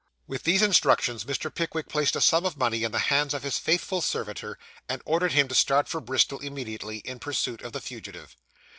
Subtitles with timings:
[0.25, 1.53] With these instructions, Mr.
[1.53, 4.57] Pickwick placed a sum of money in the hands of his faithful servitor,
[4.89, 8.35] and ordered him to start for Bristol immediately, in pursuit of the fugitive.